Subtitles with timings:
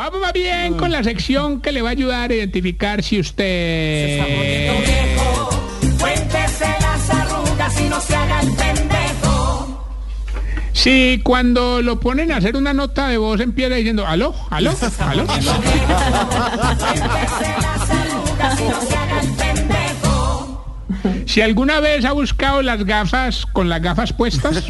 [0.00, 4.18] Vamos más bien con la sección que le va a ayudar a identificar si usted...
[5.98, 9.84] Cuéntese las arrugas y no se haga el pendejo.
[10.72, 15.26] Si cuando lo ponen a hacer una nota de voz empieza diciendo, aló, aló, aló.
[15.26, 15.50] Cuéntese
[17.60, 20.64] las arrugas y no se haga el pendejo.
[21.26, 24.62] Si alguna vez ha buscado las gafas con las gafas puestas,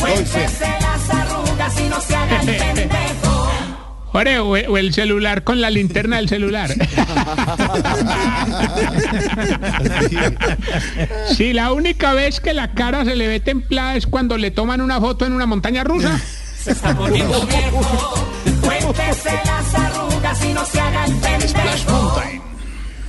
[0.00, 0.93] Cuéntese las arrugas
[4.16, 6.72] Ore, o, o el celular con la linterna del celular.
[11.34, 14.80] Si la única vez que la cara se le ve templada es cuando le toman
[14.80, 16.20] una foto en una montaña rusa.
[16.56, 18.28] Se está poniendo viejo.
[18.62, 22.22] Cuéntese las arrugas y no se haga el pendejo.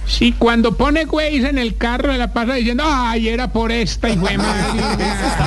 [0.08, 4.10] Si cuando pone güeyes en el carro se la pasa diciendo, ay, era por esta
[4.10, 4.38] y fue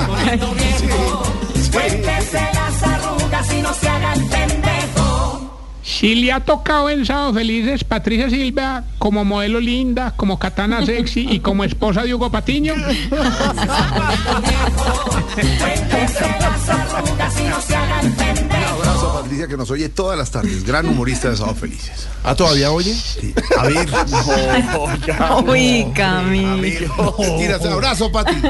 [0.07, 1.38] Poniendo viejo.
[5.99, 11.27] Si le ha tocado en Sábado Felices Patricia Silva como modelo linda, como katana sexy
[11.29, 12.73] y como esposa de Hugo Patiño.
[15.35, 19.89] Cuéntese las arrugas y no se haga el Un abrazo a Patricia que nos oye
[19.89, 20.63] todas las tardes.
[20.63, 22.07] Gran humorista de Sábado Felices.
[22.23, 22.93] ¿Ah, todavía oye?
[22.93, 23.33] Sí.
[23.57, 23.89] A ver.
[25.49, 27.13] Uy, Camilo.
[27.37, 28.35] Tírate un abrazo, Pati.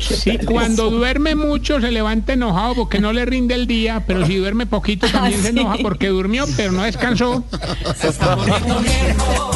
[0.00, 4.36] Si cuando duerme mucho se levanta enojado porque no le rinde el día, pero si
[4.36, 7.44] duerme poquito también se enoja porque durmió pero no descansó.
[7.50, 9.50] Poniendo viejo.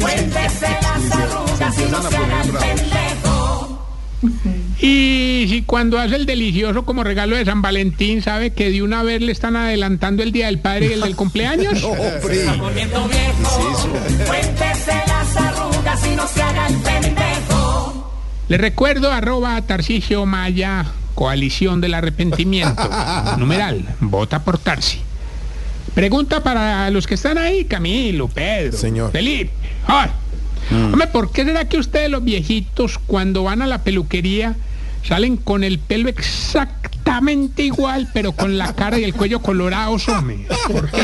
[0.00, 3.46] Cuéntese las arrugas y no se haga el pendejo.
[4.78, 9.02] Y si cuando hace el delicioso como regalo de San Valentín sabe que de una
[9.02, 11.82] vez le están adelantando el día del padre y el del cumpleaños.
[11.84, 12.44] Hombre.
[12.58, 13.88] Poniendo viejo.
[14.26, 17.35] Cuéntese las arrugas y no se haga el pendejo.
[18.48, 22.88] Le recuerdo arroba Tarcisio Maya, coalición del arrepentimiento.
[23.38, 25.00] Numeral, vota por Tarsi.
[25.94, 29.10] Pregunta para los que están ahí, Camilo, Pedro, Señor.
[29.12, 29.50] Felipe.
[29.86, 30.10] Ay.
[30.70, 34.56] Hombre, ¿por qué será que ustedes los viejitos cuando van a la peluquería
[35.04, 36.08] salen con el pelo
[37.16, 40.46] exactamente igual, pero con la cara y el cuello colorados, hombre?
[40.70, 41.02] ¿Por qué?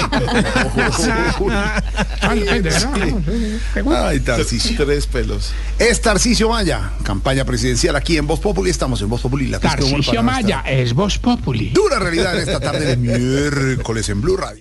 [3.87, 4.84] Ay, Tarcicio.
[4.84, 5.53] Tres pelos.
[5.78, 8.71] Es Tarcicio Maya, campaña presidencial aquí en Voz Populi.
[8.71, 9.47] Estamos en Voz Populi.
[9.49, 11.71] La nuestra Maya es Voz Populi.
[11.71, 14.61] Dura realidad en esta tarde de miércoles en Blue Radio.